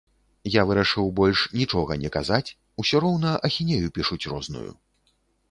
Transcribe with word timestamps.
Я 0.53 0.61
вырашыў 0.69 1.11
больш 1.19 1.43
нічога 1.59 1.97
не 2.05 2.09
казаць, 2.17 2.49
усё 2.85 3.03
роўна 3.05 3.35
ахінею 3.51 3.93
пішуць 4.01 4.21
розную. 4.35 4.67